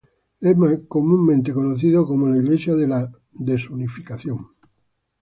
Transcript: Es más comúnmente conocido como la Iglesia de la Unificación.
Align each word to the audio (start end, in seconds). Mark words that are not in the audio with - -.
Es 0.39 0.57
más 0.57 0.79
comúnmente 0.87 1.53
conocido 1.53 2.07
como 2.07 2.27
la 2.27 2.37
Iglesia 2.37 2.73
de 2.73 2.87
la 2.87 3.11
Unificación. 3.69 4.47